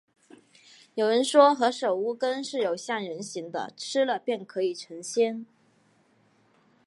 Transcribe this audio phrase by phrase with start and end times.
[0.95, 5.45] 有人说，何首乌根是有像人形的，吃了便可以成仙